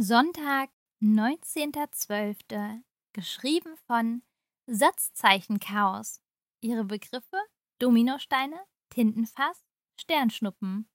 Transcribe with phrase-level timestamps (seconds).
[0.00, 0.70] Sonntag,
[1.02, 2.84] 19.12.
[3.14, 4.22] Geschrieben von
[4.68, 6.22] Satzzeichen Chaos.
[6.60, 7.36] Ihre Begriffe
[7.80, 9.64] Dominosteine, Tintenfass,
[10.00, 10.88] Sternschnuppen.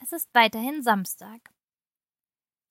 [0.00, 1.52] Es ist weiterhin Samstag.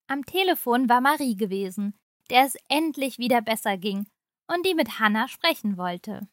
[0.07, 1.99] Am Telefon war Marie gewesen,
[2.29, 4.07] der es endlich wieder besser ging
[4.47, 6.29] und die mit Hannah sprechen wollte.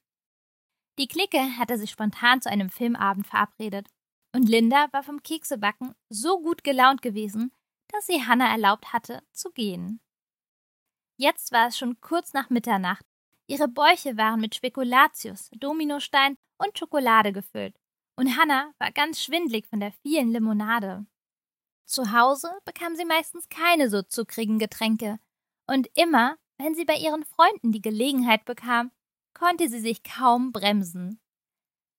[1.00, 3.88] Die Clique hatte sich spontan zu einem Filmabend verabredet
[4.32, 7.50] und Linda war vom Keksebacken so gut gelaunt gewesen,
[7.88, 10.00] dass sie Hannah erlaubt hatte, zu gehen.
[11.16, 13.04] Jetzt war es schon kurz nach Mitternacht.
[13.46, 17.76] Ihre Bäuche waren mit Spekulatius, Dominostein und Schokolade gefüllt,
[18.16, 21.06] und Hannah war ganz schwindlig von der vielen Limonade.
[21.84, 25.18] Zu Hause bekam sie meistens keine so zuckrigen Getränke,
[25.66, 28.90] und immer, wenn sie bei ihren Freunden die Gelegenheit bekam,
[29.34, 31.20] konnte sie sich kaum bremsen.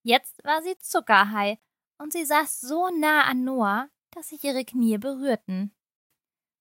[0.03, 1.57] Jetzt war sie zuckerhigh,
[1.97, 5.71] und sie saß so nah an Noah, dass sich ihre Knie berührten.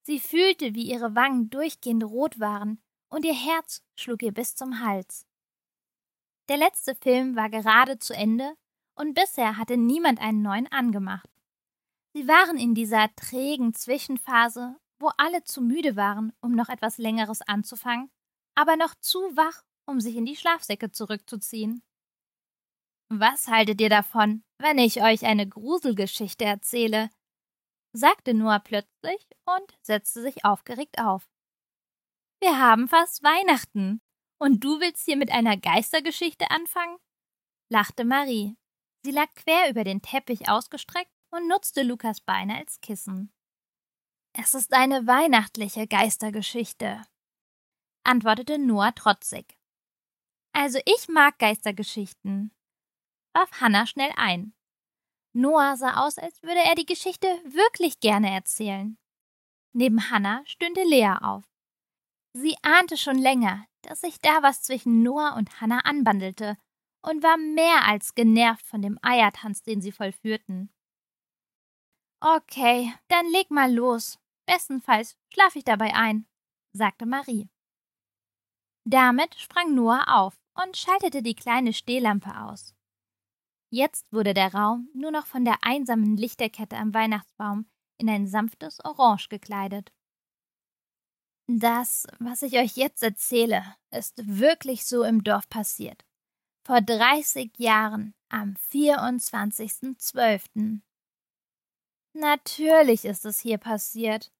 [0.02, 4.80] Sie fühlte, wie ihre Wangen durchgehend rot waren, und ihr Herz schlug ihr bis zum
[4.80, 5.26] Hals.
[6.48, 8.54] Der letzte Film war gerade zu Ende,
[8.94, 11.30] und bisher hatte niemand einen neuen angemacht.
[12.12, 17.40] Sie waren in dieser trägen Zwischenphase, wo alle zu müde waren, um noch etwas Längeres
[17.40, 18.10] anzufangen,
[18.54, 21.82] aber noch zu wach, um sich in die Schlafsäcke zurückzuziehen.
[23.08, 27.08] Was haltet ihr davon, wenn ich euch eine Gruselgeschichte erzähle,
[27.96, 31.28] sagte Noah plötzlich und setzte sich aufgeregt auf.
[32.40, 34.02] Wir haben fast Weihnachten.
[34.38, 36.98] Und du willst hier mit einer Geistergeschichte anfangen?
[37.70, 38.56] lachte Marie.
[39.02, 43.32] Sie lag quer über den Teppich ausgestreckt und nutzte Lukas Beine als Kissen.
[44.34, 47.02] Es ist eine weihnachtliche Geistergeschichte,
[48.04, 49.56] antwortete Noah trotzig.
[50.52, 52.54] Also ich mag Geistergeschichten,
[53.32, 54.55] warf Hannah schnell ein.
[55.36, 58.96] Noah sah aus, als würde er die Geschichte wirklich gerne erzählen.
[59.74, 61.44] Neben Hannah stöhnte Lea auf.
[62.32, 66.56] Sie ahnte schon länger, dass sich da was zwischen Noah und Hannah anbandelte
[67.02, 70.72] und war mehr als genervt von dem Eiertanz, den sie vollführten.
[72.20, 74.18] Okay, dann leg mal los.
[74.46, 76.26] Bestenfalls schlaf ich dabei ein,
[76.72, 77.50] sagte Marie.
[78.84, 82.75] Damit sprang Noah auf und schaltete die kleine Stehlampe aus.
[83.70, 87.66] Jetzt wurde der Raum nur noch von der einsamen Lichterkette am Weihnachtsbaum
[87.98, 89.92] in ein sanftes Orange gekleidet.
[91.48, 96.04] Das, was ich euch jetzt erzähle, ist wirklich so im Dorf passiert.
[96.64, 100.80] Vor 30 Jahren, am 24.12.
[102.14, 104.32] Natürlich ist es hier passiert,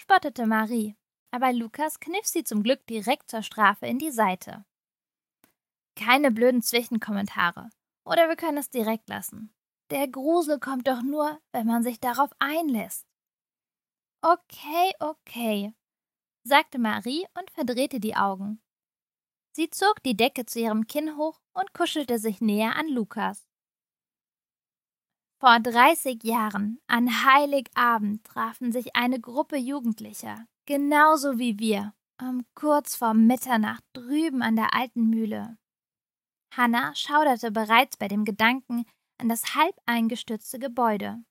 [0.00, 0.94] spottete Marie,
[1.32, 4.64] aber Lukas kniff sie zum Glück direkt zur Strafe in die Seite.
[5.96, 7.70] Keine blöden Zwischenkommentare.
[8.04, 9.54] Oder wir können es direkt lassen.
[9.90, 13.06] Der Grusel kommt doch nur, wenn man sich darauf einlässt.
[14.22, 15.74] Okay, okay,
[16.44, 18.62] sagte Marie und verdrehte die Augen.
[19.52, 23.48] Sie zog die Decke zu ihrem Kinn hoch und kuschelte sich näher an Lukas.
[25.40, 32.94] Vor 30 Jahren, an Heiligabend, trafen sich eine Gruppe Jugendlicher, genauso wie wir, um kurz
[32.94, 35.56] vor Mitternacht drüben an der alten Mühle.
[36.52, 38.84] Hannah schauderte bereits bei dem Gedanken
[39.18, 41.22] an das halb eingestürzte Gebäude.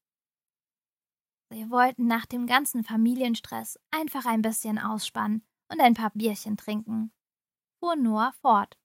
[1.51, 7.11] Sie wollten nach dem ganzen Familienstress einfach ein bisschen ausspannen und ein paar Bierchen trinken,
[7.79, 8.77] fuhr Noah fort.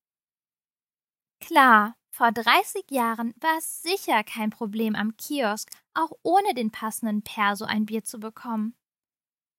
[1.41, 7.23] Klar, vor 30 Jahren war es sicher kein Problem am Kiosk, auch ohne den passenden
[7.23, 8.77] Perso ein Bier zu bekommen,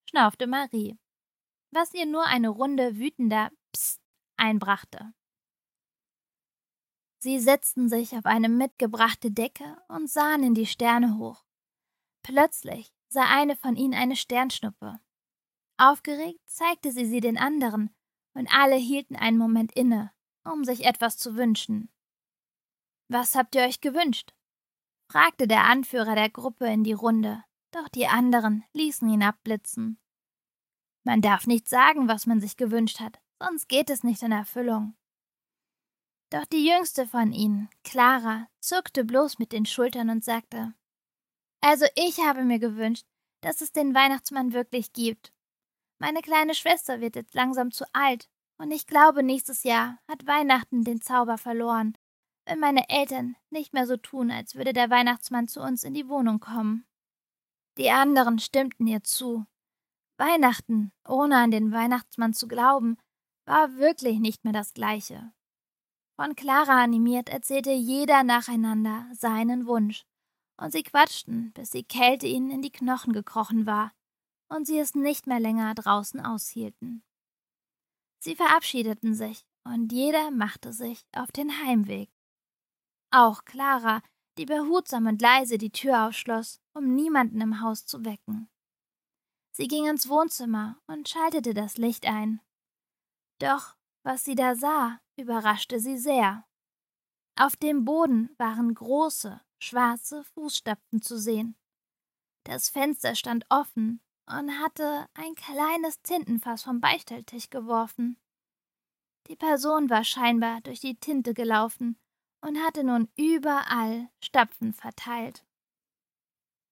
[0.10, 0.98] schnaufte Marie,
[1.72, 4.02] was ihr nur eine Runde wütender Psst
[4.38, 5.14] einbrachte.
[7.26, 11.44] Sie setzten sich auf eine mitgebrachte Decke und sahen in die Sterne hoch.
[12.22, 15.00] Plötzlich sah eine von ihnen eine Sternschnuppe.
[15.78, 17.90] Aufgeregt zeigte sie sie den anderen,
[18.36, 20.12] und alle hielten einen Moment inne,
[20.44, 21.90] um sich etwas zu wünschen.
[23.08, 24.36] Was habt ihr euch gewünscht?
[25.10, 30.00] fragte der Anführer der Gruppe in die Runde, doch die anderen ließen ihn abblitzen.
[31.04, 34.96] Man darf nicht sagen, was man sich gewünscht hat, sonst geht es nicht in Erfüllung.
[36.30, 40.74] Doch die jüngste von ihnen, Clara, zuckte bloß mit den Schultern und sagte
[41.62, 43.06] Also ich habe mir gewünscht,
[43.42, 45.32] dass es den Weihnachtsmann wirklich gibt.
[46.00, 50.84] Meine kleine Schwester wird jetzt langsam zu alt, und ich glaube, nächstes Jahr hat Weihnachten
[50.84, 51.98] den Zauber verloren,
[52.46, 56.08] wenn meine Eltern nicht mehr so tun, als würde der Weihnachtsmann zu uns in die
[56.08, 56.86] Wohnung kommen.
[57.78, 59.46] Die anderen stimmten ihr zu.
[60.18, 62.98] Weihnachten, ohne an den Weihnachtsmann zu glauben,
[63.46, 65.34] war wirklich nicht mehr das gleiche.
[66.16, 70.06] Von Clara animiert erzählte jeder nacheinander seinen Wunsch,
[70.58, 73.92] und sie quatschten, bis die Kälte ihnen in die Knochen gekrochen war,
[74.48, 77.04] und sie es nicht mehr länger draußen aushielten.
[78.20, 82.10] Sie verabschiedeten sich und jeder machte sich auf den Heimweg.
[83.12, 84.02] Auch Clara,
[84.38, 88.50] die behutsam und leise die Tür aufschloss, um niemanden im Haus zu wecken.
[89.52, 92.42] Sie ging ins Wohnzimmer und schaltete das Licht ein.
[93.40, 96.46] Doch was sie da sah, überraschte sie sehr.
[97.38, 101.58] Auf dem Boden waren große, schwarze Fußstapfen zu sehen.
[102.46, 108.18] Das Fenster stand offen und hatte ein kleines Tintenfass vom Beistelltisch geworfen.
[109.28, 111.98] Die Person war scheinbar durch die Tinte gelaufen
[112.42, 115.44] und hatte nun überall Stapfen verteilt.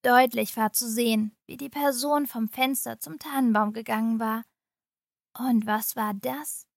[0.03, 4.43] Deutlich war zu sehen, wie die Person vom Fenster zum Tannenbaum gegangen war.
[5.37, 6.67] Und was war das?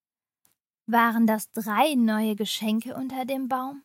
[0.89, 3.85] Waren das drei neue Geschenke unter dem Baum?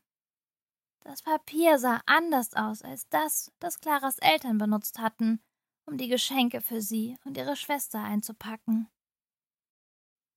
[1.03, 5.41] Das Papier sah anders aus als das, das Claras Eltern benutzt hatten,
[5.87, 8.87] um die Geschenke für sie und ihre Schwester einzupacken.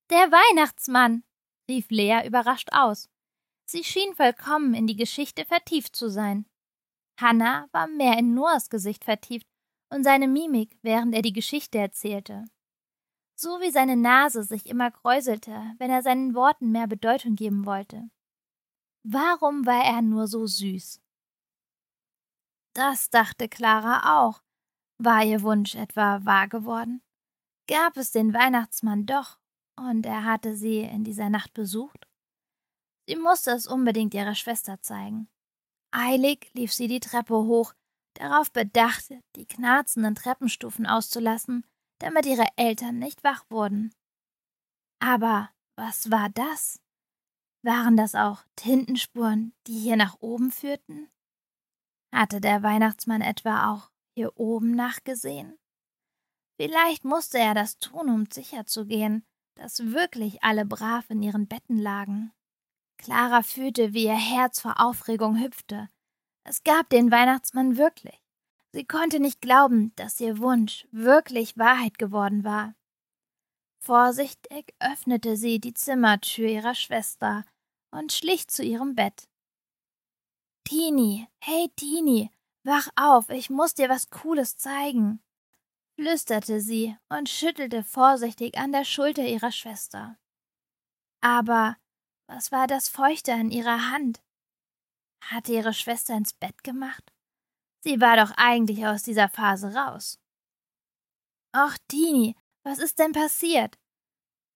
[0.09, 1.23] Der Weihnachtsmann,
[1.69, 3.11] rief Lea überrascht aus.
[3.67, 6.47] Sie schien vollkommen in die Geschichte vertieft zu sein.
[7.21, 9.47] Hannah war mehr in Noahs Gesicht vertieft
[9.91, 12.47] und seine Mimik, während er die Geschichte erzählte.
[13.37, 18.09] So wie seine Nase sich immer kräuselte, wenn er seinen Worten mehr Bedeutung geben wollte.
[19.03, 21.01] Warum war er nur so süß?
[22.75, 24.43] Das dachte Clara auch,
[24.99, 27.03] war ihr Wunsch etwa wahr geworden?
[27.69, 29.39] Gab es den Weihnachtsmann doch,
[29.77, 32.07] und er hatte sie in dieser Nacht besucht?
[33.07, 35.29] Sie musste es unbedingt ihrer Schwester zeigen.
[35.91, 37.75] Eilig lief sie die Treppe hoch,
[38.15, 41.67] darauf bedacht, die knarzenden Treppenstufen auszulassen,
[42.05, 43.95] damit ihre Eltern nicht wach wurden.
[45.01, 46.79] Aber was war das?
[47.65, 51.09] Waren das auch Tintenspuren, die hier nach oben führten?
[52.15, 55.59] Hatte der Weihnachtsmann etwa auch hier oben nachgesehen?
[56.61, 59.25] Vielleicht musste er das tun, um sicherzugehen,
[59.57, 62.33] dass wirklich alle brav in ihren Betten lagen.
[62.99, 65.89] Clara fühlte, wie ihr Herz vor Aufregung hüpfte.
[66.47, 68.24] Es gab den Weihnachtsmann wirklich.
[68.75, 72.75] Sie konnte nicht glauben, dass ihr Wunsch wirklich Wahrheit geworden war.
[73.79, 77.45] Vorsichtig öffnete sie die Zimmertür ihrer Schwester
[77.93, 79.29] und schlich zu ihrem Bett.
[80.65, 82.33] Tini, hey Tini,
[82.65, 85.23] Wach auf, ich muss dir was Cooles zeigen,
[85.95, 90.19] flüsterte sie und schüttelte vorsichtig an der Schulter ihrer Schwester.
[91.21, 91.77] Aber
[92.27, 94.21] was war das Feuchte an ihrer Hand?
[95.21, 97.14] Hatte ihre Schwester ins Bett gemacht?
[97.87, 100.19] Sie war doch eigentlich aus dieser Phase raus.
[101.53, 103.79] Ach, Tini, was ist denn passiert?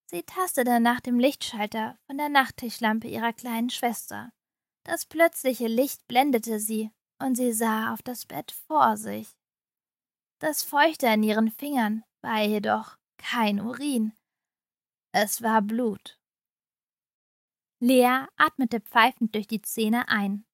[0.06, 4.32] Sie tastete nach dem Lichtschalter von der Nachttischlampe ihrer kleinen Schwester.
[4.82, 9.36] Das plötzliche Licht blendete sie und sie sah auf das Bett vor sich.
[10.38, 14.14] Das Feuchte an ihren Fingern war jedoch kein Urin.
[15.12, 16.18] Es war Blut.
[17.80, 20.47] Lea atmete pfeifend durch die Zähne ein.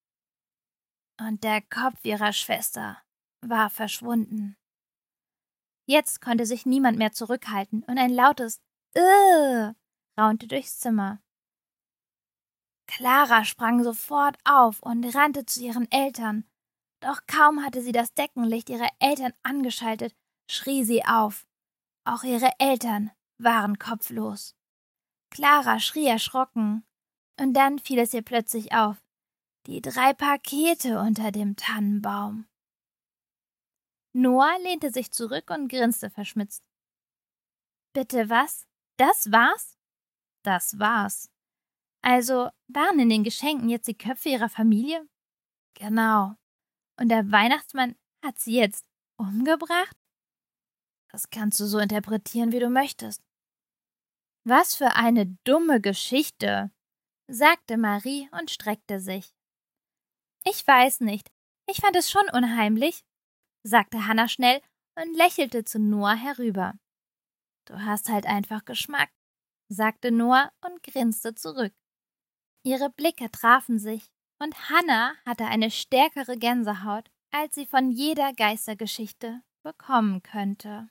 [1.26, 2.98] Und der Kopf ihrer Schwester
[3.40, 4.56] war verschwunden.
[5.86, 8.60] Jetzt konnte sich niemand mehr zurückhalten und ein lautes
[8.94, 9.74] Ugh
[10.18, 11.22] raunte durchs Zimmer.
[12.86, 16.44] Clara sprang sofort auf und rannte zu ihren Eltern.
[17.00, 20.14] Doch kaum hatte sie das Deckenlicht ihrer Eltern angeschaltet,
[20.50, 21.46] schrie sie auf.
[22.04, 24.54] Auch ihre Eltern waren kopflos.
[25.30, 26.84] Clara schrie erschrocken,
[27.40, 29.03] und dann fiel es ihr plötzlich auf.
[29.66, 32.46] Die drei Pakete unter dem Tannenbaum.
[34.12, 36.62] Noah lehnte sich zurück und grinste verschmitzt.
[37.94, 38.66] Bitte was?
[38.98, 39.78] Das war's?
[40.42, 41.30] Das war's.
[42.02, 45.08] Also waren in den Geschenken jetzt die Köpfe ihrer Familie?
[45.72, 46.34] Genau.
[47.00, 48.84] Und der Weihnachtsmann hat sie jetzt
[49.16, 49.96] umgebracht?
[51.10, 53.22] Das kannst du so interpretieren, wie du möchtest.
[54.44, 56.70] Was für eine dumme Geschichte,
[57.28, 59.34] sagte Marie und streckte sich.
[60.46, 61.30] Ich weiß nicht,
[61.66, 63.02] ich fand es schon unheimlich,
[63.62, 64.60] sagte Hannah schnell
[64.94, 66.74] und lächelte zu Noah herüber.
[67.64, 69.10] Du hast halt einfach Geschmack,
[69.68, 71.72] sagte Noah und grinste zurück.
[72.62, 79.42] Ihre Blicke trafen sich und Hannah hatte eine stärkere Gänsehaut, als sie von jeder Geistergeschichte
[79.62, 80.88] bekommen könnte.